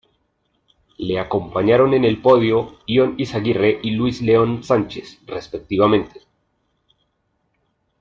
Le 0.97 1.19
acompañaron 1.19 1.93
en 1.93 2.05
el 2.05 2.23
podio 2.23 2.79
Ion 2.87 3.13
Izagirre 3.19 3.77
y 3.83 3.91
Luis 3.91 4.19
León 4.23 4.63
Sánchez, 4.63 5.19
respectivamente. 5.27 6.21